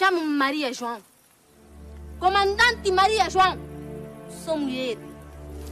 Chamo-me 0.00 0.34
Maria 0.34 0.72
João. 0.72 0.98
Comandante 2.18 2.90
Maria 2.90 3.28
João. 3.28 3.58
Sou 4.42 4.56
mulher, 4.56 4.96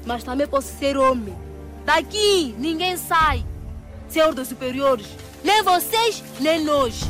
mas 0.04 0.22
também 0.22 0.46
posso 0.46 0.68
ser 0.78 0.98
homem. 0.98 1.34
Daqui 1.86 2.54
ninguém 2.58 2.98
sai. 2.98 3.42
Senhor 4.06 4.34
dos 4.34 4.48
superiores, 4.48 5.06
nem 5.42 5.62
vocês, 5.62 6.22
nem 6.42 6.62
nós. 6.62 7.00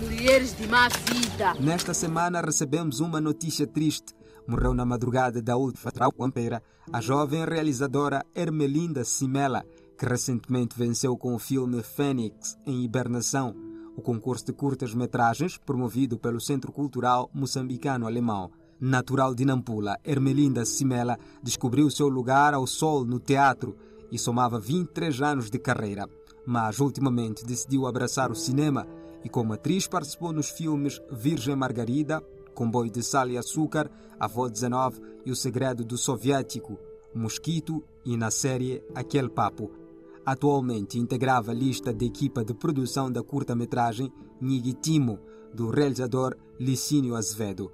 Mulheres 0.00 0.56
de 0.56 0.66
má 0.66 0.88
vida. 0.88 1.54
Nesta 1.60 1.94
semana 1.94 2.40
recebemos 2.40 2.98
uma 2.98 3.20
notícia 3.20 3.64
triste. 3.64 4.12
Morreu 4.44 4.74
na 4.74 4.84
madrugada 4.84 5.40
da 5.40 5.56
última 5.56 5.92
quarta-feira 5.92 6.60
a 6.92 7.00
jovem 7.00 7.44
realizadora 7.44 8.26
Ermelinda 8.34 9.04
Simela, 9.04 9.64
que 9.96 10.04
recentemente 10.04 10.76
venceu 10.76 11.16
com 11.16 11.32
o 11.32 11.38
filme 11.38 11.80
Fênix 11.84 12.58
em 12.66 12.82
Hibernação, 12.82 13.54
o 13.96 14.02
concurso 14.02 14.46
de 14.46 14.52
curtas-metragens 14.52 15.56
promovido 15.58 16.18
pelo 16.18 16.40
Centro 16.40 16.70
Cultural 16.70 17.30
Moçambicano-Alemão. 17.32 18.50
Natural 18.78 19.34
de 19.34 19.44
Nampula, 19.46 19.98
Ermelinda 20.04 20.64
Simela 20.66 21.18
descobriu 21.42 21.90
seu 21.90 22.08
lugar 22.08 22.52
ao 22.52 22.66
sol 22.66 23.06
no 23.06 23.18
teatro 23.18 23.74
e 24.12 24.18
somava 24.18 24.60
23 24.60 25.22
anos 25.22 25.50
de 25.50 25.58
carreira, 25.58 26.06
mas 26.46 26.78
ultimamente 26.78 27.44
decidiu 27.44 27.86
abraçar 27.86 28.30
o 28.30 28.36
cinema 28.36 28.86
e 29.24 29.30
como 29.30 29.54
atriz 29.54 29.88
participou 29.88 30.32
nos 30.32 30.50
filmes 30.50 31.00
Virgem 31.10 31.56
Margarida, 31.56 32.22
Comboio 32.54 32.90
de 32.90 33.02
Sal 33.02 33.30
e 33.30 33.38
Açúcar, 33.38 33.90
Avó 34.20 34.46
19 34.48 35.00
e 35.24 35.30
O 35.30 35.36
Segredo 35.36 35.82
do 35.82 35.96
Soviético, 35.96 36.78
Mosquito 37.14 37.82
e 38.04 38.16
na 38.16 38.30
série 38.30 38.82
Aquele 38.94 39.30
Papo. 39.30 39.85
Atualmente 40.26 40.98
integrava 40.98 41.52
a 41.52 41.54
lista 41.54 41.94
de 41.94 42.04
equipa 42.04 42.44
de 42.44 42.52
produção 42.52 43.12
da 43.12 43.22
curta-metragem 43.22 44.12
Nigitimo, 44.40 45.20
do 45.54 45.70
realizador 45.70 46.36
Licínio 46.58 47.14
Azevedo. 47.14 47.70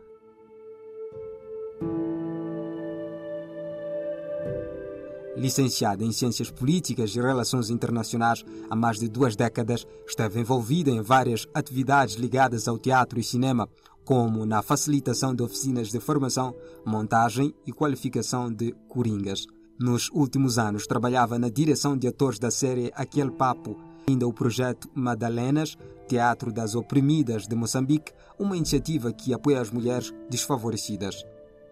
Licenciada 5.35 6.05
em 6.05 6.13
Ciências 6.13 6.51
Políticas 6.51 7.17
e 7.17 7.21
Relações 7.23 7.71
Internacionais 7.71 8.45
há 8.69 8.77
mais 8.77 8.99
de 8.99 9.09
duas 9.09 9.35
décadas, 9.35 9.87
esteve 10.07 10.39
envolvida 10.39 10.91
em 10.91 11.01
várias 11.01 11.49
atividades 11.55 12.17
ligadas 12.17 12.69
ao 12.69 12.79
teatro 12.79 13.19
e 13.19 13.25
cinema, 13.25 13.67
como 14.05 14.45
na 14.45 14.61
facilitação 14.61 15.35
de 15.35 15.43
oficinas 15.43 15.89
de 15.89 15.99
formação, 15.99 16.55
montagem 16.85 17.55
e 17.67 17.73
qualificação 17.73 18.53
de 18.53 18.75
coringas. 18.89 19.47
Nos 19.83 20.09
últimos 20.13 20.61
anos, 20.61 20.87
trabalhava 20.87 21.41
na 21.41 21.49
direção 21.49 21.97
de 21.97 22.07
atores 22.07 22.39
da 22.39 22.53
série 22.53 22.93
Aquele 22.95 23.33
Papo, 23.33 23.77
ainda 24.09 24.29
o 24.29 24.33
projeto 24.33 24.89
Madalenas, 24.95 25.77
Teatro 26.07 26.53
das 26.53 26.77
Oprimidas 26.77 27.49
de 27.49 27.57
Moçambique, 27.57 28.13
uma 28.39 28.57
iniciativa 28.57 29.13
que 29.13 29.35
apoia 29.35 29.61
as 29.61 29.73
mulheres 29.73 30.15
desfavorecidas. 30.31 31.27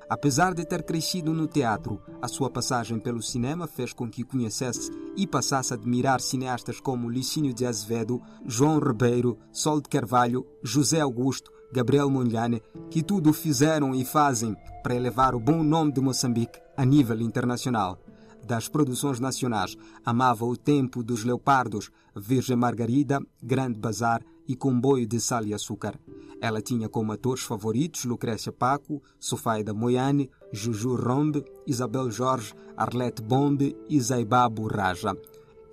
Apesar 0.08 0.54
de 0.54 0.64
ter 0.64 0.82
crescido 0.82 1.32
no 1.32 1.46
teatro, 1.46 2.02
a 2.20 2.26
sua 2.26 2.50
passagem 2.50 2.98
pelo 2.98 3.22
cinema 3.22 3.68
fez 3.68 3.92
com 3.92 4.10
que 4.10 4.24
conhecesse 4.24 4.90
e 5.16 5.24
passasse 5.24 5.72
a 5.72 5.76
admirar 5.76 6.20
cineastas 6.20 6.80
como 6.80 7.08
Licínio 7.08 7.54
de 7.54 7.64
Azevedo, 7.64 8.20
João 8.44 8.80
Ribeiro, 8.80 9.38
Sol 9.52 9.80
de 9.80 9.88
Carvalho, 9.88 10.44
José 10.64 11.00
Augusto, 11.00 11.52
Gabriel 11.72 12.10
Mondlane, 12.10 12.60
que 12.90 13.04
tudo 13.04 13.32
fizeram 13.32 13.94
e 13.94 14.04
fazem 14.04 14.56
para 14.82 14.96
elevar 14.96 15.32
o 15.36 15.38
bom 15.38 15.62
nome 15.62 15.92
de 15.92 16.00
Moçambique 16.00 16.58
a 16.80 16.84
nível 16.86 17.20
internacional. 17.20 17.98
Das 18.42 18.66
produções 18.66 19.20
nacionais, 19.20 19.76
amava 20.02 20.46
o 20.46 20.56
tempo 20.56 21.02
dos 21.02 21.24
Leopardos, 21.24 21.90
Virgem 22.16 22.56
Margarida, 22.56 23.20
Grande 23.42 23.78
Bazar 23.78 24.22
e 24.48 24.56
Comboio 24.56 25.06
de 25.06 25.20
Sal 25.20 25.44
e 25.44 25.52
Açúcar. 25.52 26.00
Ela 26.40 26.62
tinha 26.62 26.88
como 26.88 27.12
atores 27.12 27.42
favoritos 27.42 28.06
Lucrécia 28.06 28.50
Paco, 28.50 29.02
Sofaida 29.18 29.74
Moiane, 29.74 30.30
Juju 30.50 30.96
Rombe, 30.96 31.44
Isabel 31.66 32.10
Jorge, 32.10 32.54
Arlete 32.74 33.20
Bombe 33.20 33.76
e 33.86 34.00
Zaibabo 34.00 34.66
Raja. 34.66 35.14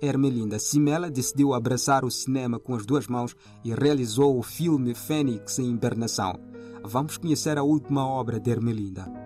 Hermelinda 0.02 0.58
Simela 0.58 1.10
decidiu 1.10 1.54
abraçar 1.54 2.04
o 2.04 2.10
cinema 2.10 2.60
com 2.60 2.74
as 2.74 2.84
duas 2.84 3.06
mãos 3.06 3.34
e 3.64 3.72
realizou 3.72 4.38
o 4.38 4.42
filme 4.42 4.94
Fênix 4.94 5.58
em 5.58 5.70
Hibernação. 5.70 6.38
Vamos 6.84 7.16
conhecer 7.16 7.56
a 7.56 7.62
última 7.62 8.06
obra 8.06 8.38
de 8.38 8.50
Hermelinda. 8.50 9.17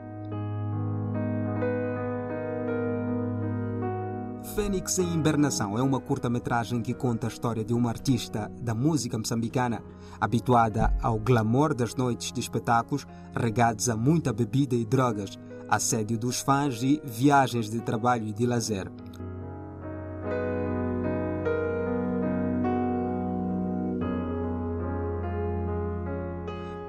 Fênix 4.54 4.98
em 4.98 5.14
Hibernação 5.14 5.78
é 5.78 5.82
uma 5.82 5.98
curta-metragem 5.98 6.82
que 6.82 6.92
conta 6.92 7.26
a 7.26 7.28
história 7.28 7.64
de 7.64 7.72
uma 7.72 7.88
artista 7.88 8.52
da 8.60 8.74
música 8.74 9.16
moçambicana 9.16 9.82
habituada 10.20 10.94
ao 11.00 11.18
glamour 11.18 11.72
das 11.74 11.94
noites 11.94 12.30
de 12.30 12.40
espetáculos 12.40 13.06
regados 13.34 13.88
a 13.88 13.96
muita 13.96 14.30
bebida 14.30 14.74
e 14.74 14.84
drogas, 14.84 15.38
assédio 15.70 16.18
dos 16.18 16.42
fãs 16.42 16.82
e 16.82 17.00
viagens 17.02 17.70
de 17.70 17.80
trabalho 17.80 18.28
e 18.28 18.32
de 18.32 18.44
lazer. 18.44 18.92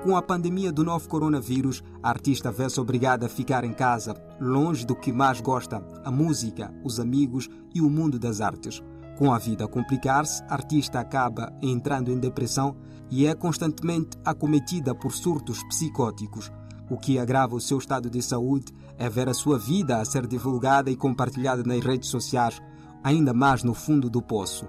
Com 0.04 0.18
a 0.18 0.22
pandemia 0.22 0.70
do 0.70 0.84
novo 0.84 1.08
coronavírus, 1.08 1.82
a 2.04 2.10
artista 2.10 2.52
vê-se 2.52 2.78
obrigada 2.78 3.26
a 3.26 3.30
ficar 3.30 3.64
em 3.64 3.72
casa, 3.72 4.14
longe 4.38 4.86
do 4.86 4.94
que 4.94 5.14
mais 5.14 5.40
gosta, 5.40 5.82
a 6.04 6.12
música, 6.12 6.74
os 6.84 7.00
amigos 7.00 7.48
e 7.74 7.80
o 7.80 7.90
mundo 7.90 8.20
das 8.20 8.42
artes. 8.42 8.84
Com 9.18 9.34
a 9.34 9.38
vida 9.38 9.64
a 9.64 9.68
complicar-se, 9.68 10.44
a 10.44 10.56
artista 10.56 11.00
acaba 11.00 11.54
entrando 11.62 12.12
em 12.12 12.20
depressão 12.20 12.76
e 13.10 13.26
é 13.26 13.34
constantemente 13.34 14.18
acometida 14.26 14.94
por 14.94 15.14
surtos 15.14 15.64
psicóticos. 15.70 16.52
O 16.90 16.98
que 16.98 17.18
agrava 17.18 17.56
o 17.56 17.62
seu 17.62 17.78
estado 17.78 18.10
de 18.10 18.22
saúde 18.22 18.74
é 18.98 19.10
ver 19.10 19.30
a 19.30 19.34
sua 19.34 19.58
vida 19.58 20.02
a 20.02 20.06
ser 20.06 20.28
divulgada 20.28 20.92
e 20.92 20.98
compartilhada 20.98 21.64
nas 21.64 21.80
redes 21.80 22.10
sociais, 22.10 22.62
ainda 23.02 23.34
mais 23.34 23.64
no 23.64 23.74
fundo 23.74 24.10
do 24.10 24.22
poço. 24.22 24.68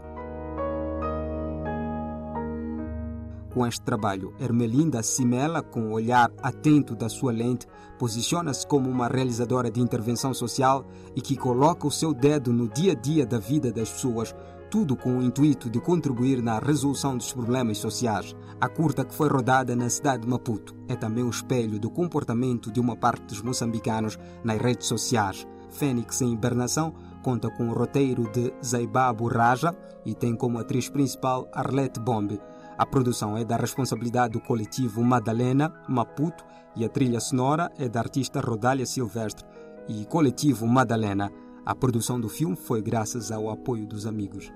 Com 3.54 3.65
este 3.65 3.82
trabalho, 3.82 4.34
Ermelinda 4.41 5.00
Simela, 5.00 5.62
com 5.62 5.82
o 5.82 5.92
olhar 5.92 6.28
atento 6.42 6.97
da 6.97 7.09
sua 7.09 7.31
lente, 7.31 7.69
posiciona-se 8.00 8.66
como 8.66 8.91
uma 8.91 9.06
realizadora 9.06 9.70
de 9.70 9.81
intervenção 9.81 10.34
social 10.34 10.84
e 11.15 11.20
que 11.20 11.37
coloca 11.37 11.87
o 11.87 11.91
seu 11.91 12.12
dedo 12.12 12.53
no 12.53 12.69
dia 12.69 12.91
a 12.91 12.94
dia 12.97 13.25
da 13.25 13.38
vida 13.38 13.70
das 13.70 13.91
pessoas, 13.91 14.34
tudo 14.69 14.97
com 14.97 15.19
o 15.19 15.22
intuito 15.22 15.70
de 15.70 15.81
contribuir 15.81 16.43
na 16.43 16.59
resolução 16.59 17.16
dos 17.16 17.32
problemas 17.32 17.78
sociais. 17.78 18.34
A 18.60 18.69
curta 18.69 19.04
que 19.04 19.14
foi 19.14 19.28
rodada 19.28 19.76
na 19.76 19.88
cidade 19.88 20.25
de 20.25 20.28
Maputo 20.28 20.75
é 20.88 20.97
também 20.97 21.22
o 21.22 21.31
espelho 21.31 21.78
do 21.78 21.88
comportamento 21.88 22.72
de 22.72 22.81
uma 22.81 22.97
parte 22.97 23.22
dos 23.26 23.41
moçambicanos 23.41 24.19
nas 24.43 24.59
redes 24.59 24.88
sociais. 24.88 25.47
Fênix 25.70 26.20
em 26.22 26.32
Hibernação 26.32 26.93
conta 27.22 27.48
com 27.50 27.69
o 27.69 27.72
roteiro 27.72 28.28
de 28.32 28.53
Zaibabo 28.64 29.28
Raja 29.28 29.76
e 30.04 30.12
tem 30.12 30.34
como 30.34 30.59
atriz 30.59 30.88
principal 30.88 31.48
Arlete 31.53 32.00
Bombe. 32.00 32.41
A 32.77 32.85
produção 32.85 33.37
é 33.37 33.45
da 33.45 33.57
responsabilidade 33.57 34.33
do 34.33 34.41
coletivo 34.41 35.03
Madalena 35.03 35.73
Maputo 35.89 36.45
e 36.75 36.85
a 36.85 36.89
trilha 36.89 37.21
sonora 37.21 37.71
é 37.79 37.89
da 37.89 38.01
artista 38.01 38.41
Rodália 38.41 38.85
Silvestre 38.85 39.47
e 39.89 40.05
coletivo 40.07 40.67
Madalena. 40.67 41.31
A 41.65 41.75
produção 41.75 42.21
do 42.21 42.29
filme 42.29 42.57
foi 42.57 42.83
graças 42.83 43.31
ao 43.31 43.49
apoio 43.49 43.87
dos 43.87 44.07
amigos. 44.07 44.51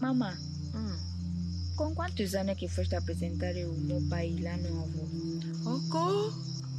Mamá, 0.00 0.47
com 1.78 1.94
quantos 1.94 2.34
anos 2.34 2.50
é 2.50 2.54
que 2.56 2.66
foste 2.66 2.96
apresentar 2.96 3.54
o 3.54 3.72
meu 3.72 4.02
pai 4.10 4.36
lá 4.42 4.56
novo? 4.56 5.08
Oco, 5.64 6.32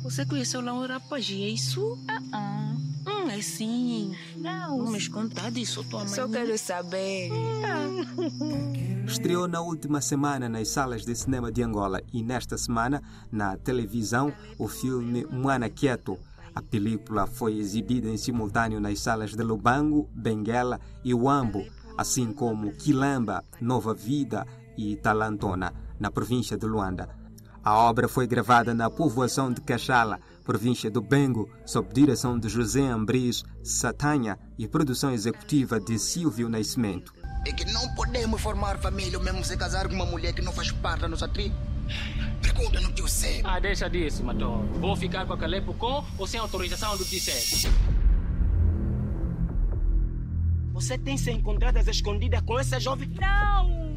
você 0.03 0.25
conheceu 0.25 0.59
lá 0.59 0.73
um 0.73 0.85
rapaz, 0.85 1.29
e 1.29 1.41
é 1.41 1.47
isso? 1.47 1.97
Ah, 2.05 2.19
ah. 2.33 2.75
Hum, 3.07 3.29
é 3.29 3.41
sim. 3.41 4.13
Não, 4.35 4.77
Não 4.79 4.91
me 4.91 5.09
contar 5.09 5.51
disso, 5.51 5.85
tua 5.85 5.99
mãe. 6.01 6.09
só 6.09 6.27
quero 6.27 6.57
saber. 6.57 7.29
Estreou 9.07 9.47
na 9.47 9.61
última 9.61 10.01
semana 10.01 10.49
nas 10.49 10.67
salas 10.67 11.05
de 11.05 11.15
cinema 11.15 11.49
de 11.49 11.63
Angola 11.63 12.01
e 12.11 12.21
nesta 12.21 12.57
semana 12.57 13.01
na 13.31 13.55
televisão 13.55 14.33
o 14.57 14.67
filme 14.67 15.25
Moana 15.31 15.69
Quieto. 15.69 16.19
A 16.53 16.61
película 16.61 17.25
foi 17.25 17.57
exibida 17.57 18.09
em 18.09 18.17
simultâneo 18.17 18.81
nas 18.81 18.99
salas 18.99 19.31
de 19.31 19.41
Lubango, 19.43 20.09
Benguela 20.13 20.77
e 21.05 21.13
Uambo, 21.13 21.65
assim 21.97 22.33
como 22.33 22.73
Quilamba, 22.73 23.45
Nova 23.61 23.93
Vida 23.93 24.45
e 24.79 24.95
Talantona, 24.95 25.73
na 25.99 26.09
província 26.09 26.57
de 26.57 26.65
Luanda. 26.65 27.09
A 27.61 27.75
obra 27.75 28.07
foi 28.07 28.25
gravada 28.25 28.73
na 28.73 28.89
povoação 28.89 29.51
de 29.51 29.59
Caxala, 29.59 30.19
província 30.45 30.89
do 30.89 31.01
Bengo, 31.01 31.49
sob 31.65 31.93
direção 31.93 32.39
de 32.39 32.47
José 32.47 32.87
Ambris 32.87 33.43
Satanha 33.61 34.39
e 34.57 34.67
produção 34.67 35.11
executiva 35.11 35.79
de 35.79 35.99
Silvio 35.99 36.47
Nascimento. 36.47 37.13
é 37.45 37.51
que 37.51 37.65
não 37.65 37.93
podemos 37.95 38.41
formar 38.41 38.79
família 38.79 39.17
ou 39.17 39.23
mesmo 39.23 39.43
se 39.43 39.57
casar 39.57 39.89
com 39.89 39.95
uma 39.95 40.05
mulher 40.05 40.33
que 40.33 40.41
não 40.41 40.53
faz 40.53 40.71
parte 40.71 41.01
da 41.01 41.09
nossa 41.09 41.27
tribo. 41.27 41.55
Pergunta 42.41 42.79
no 42.79 42.91
tio 42.93 43.07
Sé. 43.07 43.41
Ah, 43.43 43.59
deixa 43.59 43.89
disso, 43.89 44.23
Mator. 44.23 44.63
Vou 44.79 44.95
ficar 44.95 45.25
com 45.25 45.33
a 45.33 45.37
Calepo 45.37 45.73
com 45.73 46.03
ou 46.17 46.25
sem 46.25 46.39
autorização 46.39 46.95
do 46.95 47.03
tio 47.03 47.19
Sé? 47.19 47.69
Você 50.73 50.97
tem 50.97 51.17
se 51.17 51.29
encontrado 51.31 51.75
às 51.75 51.87
escondidas 51.87 52.41
com 52.41 52.57
essa 52.57 52.79
jovem? 52.79 53.09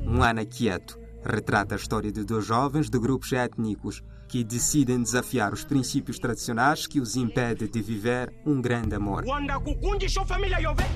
Um 0.07 0.23
ano 0.23 0.45
quieto 0.47 0.99
retrata 1.25 1.75
a 1.75 1.79
história 1.79 2.11
de 2.11 2.25
dois 2.25 2.45
jovens 2.45 2.91
de 2.91 2.99
grupos 2.99 3.33
étnicos 3.33 4.03
que 4.29 4.43
decidem 4.43 5.03
desafiar 5.03 5.53
os 5.53 5.65
princípios 5.65 6.19
tradicionais 6.19 6.87
que 6.87 7.01
os 7.01 7.17
impedem 7.17 7.69
de 7.69 7.83
viver 7.83 8.33
um 8.45 8.61
grande 8.61 8.95
amor. 8.95 9.25
Wanda 9.27 9.61
kukundi 9.61 10.09
sua 10.09 10.27
família 10.27 10.61
jovem? 10.61 10.87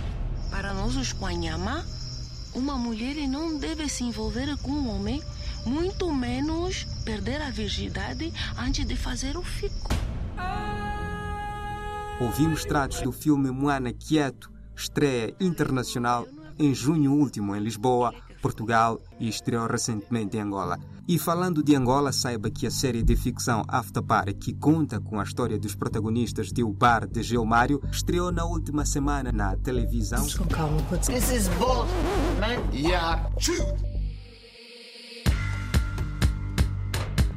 Para 0.51 0.73
nós, 0.73 0.97
os 0.97 1.13
Quanyama, 1.13 1.85
uma 2.55 2.77
mulher 2.77 3.15
não 3.29 3.59
deve 3.59 3.89
se 3.89 4.05
envolver 4.05 4.57
com 4.63 4.71
um 4.71 4.89
homem, 4.89 5.23
muito 5.65 6.13
menos 6.13 6.85
perder 7.05 7.43
a 7.43 7.51
virgindade 7.51 8.33
antes 8.59 8.87
de 8.87 8.97
fazer 8.97 9.37
o 9.37 9.43
fico. 9.43 9.95
Ouvimos 12.19 12.65
tratos 12.65 13.03
do 13.03 13.13
filme 13.13 13.51
Moana 13.51 13.93
Quieto, 13.93 14.51
estreia 14.75 15.35
internacional 15.39 16.27
em 16.59 16.75
junho 16.75 17.13
último 17.13 17.55
em 17.55 17.61
Lisboa, 17.61 18.15
Portugal 18.47 19.01
e 19.19 19.29
estreou 19.29 19.67
recentemente 19.67 20.37
em 20.37 20.41
Angola. 20.41 20.79
E 21.09 21.19
falando 21.19 21.65
de 21.65 21.75
Angola, 21.75 22.13
saiba 22.13 22.49
que 22.49 22.65
a 22.65 22.71
série 22.71 23.03
de 23.03 23.17
ficção 23.17 23.65
After 23.67 24.01
Party, 24.01 24.35
que 24.35 24.53
conta 24.55 25.01
com 25.01 25.19
a 25.19 25.25
história 25.25 25.59
dos 25.59 25.75
protagonistas 25.75 26.53
de 26.53 26.63
O 26.63 26.73
Bar 26.73 27.09
de 27.09 27.25
Gilmário, 27.25 27.83
estreou 27.91 28.31
na 28.31 28.45
última 28.45 28.85
semana 28.85 29.33
na 29.33 29.57
televisão. 29.57 30.25
This 30.25 31.33
is 31.33 31.49
bull, 31.59 31.87
man. 32.39 32.73
Yeah, 32.73 33.29
true. 33.41 33.67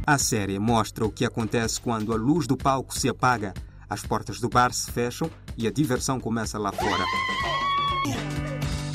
A 0.06 0.18
série 0.20 0.60
mostra 0.60 1.06
o 1.06 1.12
que 1.12 1.26
acontece 1.26 1.82
quando 1.82 2.14
a 2.14 2.16
luz 2.16 2.46
do 2.46 2.56
palco 2.56 2.98
se 2.98 3.10
apaga, 3.10 3.56
as 3.90 4.04
portas 4.04 4.40
do 4.40 4.48
bar 4.48 4.72
se 4.72 4.92
fecham 4.92 5.30
e 5.58 5.66
a 5.68 5.72
diversão 5.72 6.20
começa 6.20 6.60
lá 6.60 6.72
fora. 6.72 7.04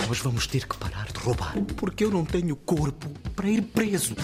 Nós 0.06 0.18
vamos 0.20 0.46
ter 0.46 0.66
que 0.66 0.76
parar 0.76 1.06
de 1.06 1.18
roubar, 1.18 1.54
porque 1.76 2.04
eu 2.04 2.10
não 2.10 2.24
tenho 2.24 2.54
corpo 2.56 3.08
para 3.34 3.48
ir 3.48 3.62
preso. 3.62 4.14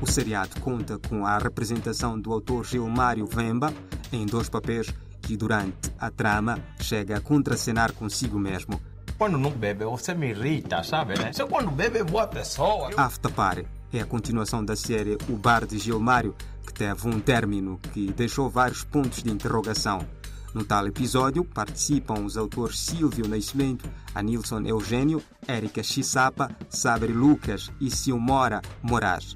O 0.00 0.06
seriado 0.06 0.60
conta 0.60 0.98
com 0.98 1.26
a 1.26 1.38
representação 1.38 2.18
do 2.18 2.32
autor 2.32 2.64
Gilmário 2.64 3.26
Vemba 3.26 3.72
em 4.12 4.24
dois 4.24 4.48
papéis 4.48 4.92
que, 5.20 5.36
durante 5.36 5.92
a 5.98 6.10
trama, 6.10 6.58
chega 6.80 7.16
a 7.16 7.20
contracenar 7.20 7.92
consigo 7.92 8.38
mesmo. 8.38 8.80
Quando 9.18 9.36
não 9.36 9.50
bebe, 9.50 9.84
você 9.84 10.14
me 10.14 10.30
irrita, 10.30 10.82
sabe, 10.82 11.18
né? 11.18 11.32
Você 11.32 11.44
quando 11.44 11.70
bebe 11.70 11.98
é 11.98 12.04
boa 12.04 12.26
pessoa. 12.26 12.90
After 12.96 13.32
Party 13.32 13.66
é 13.92 14.00
a 14.00 14.06
continuação 14.06 14.64
da 14.64 14.76
série 14.76 15.18
O 15.28 15.36
Bar 15.36 15.66
de 15.66 15.78
Gilmário, 15.78 16.34
que 16.66 16.72
teve 16.72 17.08
um 17.08 17.18
término 17.18 17.80
que 17.92 18.12
deixou 18.12 18.48
vários 18.48 18.84
pontos 18.84 19.22
de 19.22 19.30
interrogação. 19.30 20.06
No 20.54 20.64
tal 20.64 20.86
episódio 20.86 21.44
participam 21.44 22.24
os 22.24 22.36
autores 22.36 22.78
Silvio 22.78 23.28
Nascimento, 23.28 23.88
Anilson 24.14 24.62
Eugênio, 24.62 25.22
Érica 25.46 25.82
Chisapa, 25.82 26.50
Sabre 26.68 27.12
Lucas 27.12 27.70
e 27.80 27.90
Silmora 27.90 28.62
Moraes. 28.82 29.34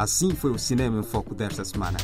Assim 0.00 0.30
foi 0.30 0.50
o 0.50 0.58
Cinema 0.58 0.98
em 0.98 1.02
Foco 1.02 1.34
desta 1.34 1.62
semana. 1.62 1.98